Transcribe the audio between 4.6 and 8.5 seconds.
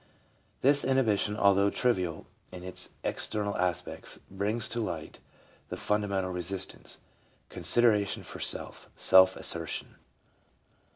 to light the fundamental resistance: consideration for